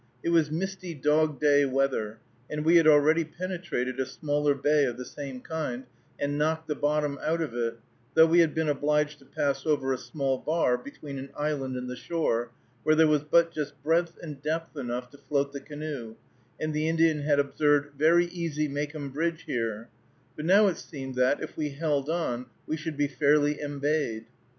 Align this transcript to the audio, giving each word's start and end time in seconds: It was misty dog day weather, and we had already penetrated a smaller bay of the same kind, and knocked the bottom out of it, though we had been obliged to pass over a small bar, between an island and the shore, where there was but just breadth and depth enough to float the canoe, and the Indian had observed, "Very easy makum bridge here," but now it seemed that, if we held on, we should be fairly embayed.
It 0.23 0.29
was 0.29 0.49
misty 0.49 0.95
dog 0.95 1.39
day 1.39 1.63
weather, 1.63 2.17
and 2.49 2.65
we 2.65 2.77
had 2.77 2.87
already 2.87 3.23
penetrated 3.23 3.99
a 3.99 4.05
smaller 4.07 4.55
bay 4.55 4.85
of 4.85 4.97
the 4.97 5.05
same 5.05 5.41
kind, 5.41 5.83
and 6.19 6.39
knocked 6.39 6.67
the 6.67 6.73
bottom 6.73 7.19
out 7.21 7.39
of 7.39 7.53
it, 7.53 7.77
though 8.15 8.25
we 8.25 8.39
had 8.39 8.55
been 8.55 8.67
obliged 8.67 9.19
to 9.19 9.25
pass 9.25 9.63
over 9.63 9.93
a 9.93 9.99
small 9.99 10.39
bar, 10.39 10.75
between 10.75 11.19
an 11.19 11.29
island 11.37 11.77
and 11.77 11.87
the 11.87 11.95
shore, 11.95 12.49
where 12.81 12.95
there 12.95 13.05
was 13.07 13.21
but 13.21 13.51
just 13.51 13.79
breadth 13.83 14.17
and 14.23 14.41
depth 14.41 14.75
enough 14.75 15.11
to 15.11 15.19
float 15.19 15.53
the 15.53 15.59
canoe, 15.61 16.15
and 16.59 16.73
the 16.73 16.89
Indian 16.89 17.21
had 17.21 17.37
observed, 17.39 17.93
"Very 17.93 18.25
easy 18.25 18.67
makum 18.67 19.11
bridge 19.11 19.43
here," 19.43 19.87
but 20.35 20.45
now 20.45 20.65
it 20.65 20.77
seemed 20.77 21.13
that, 21.13 21.43
if 21.43 21.55
we 21.55 21.69
held 21.69 22.09
on, 22.09 22.47
we 22.65 22.75
should 22.75 22.97
be 22.97 23.07
fairly 23.07 23.59
embayed. 23.61 24.25